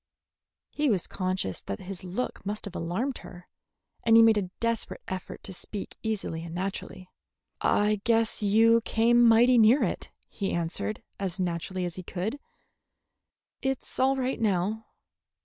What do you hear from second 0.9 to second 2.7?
conscious that his look must